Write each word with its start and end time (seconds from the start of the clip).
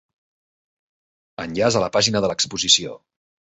Enllaç 1.45 1.79
a 1.81 1.85
la 1.85 1.91
pàgina 1.99 2.25
de 2.27 2.35
l'exposició. 2.35 2.99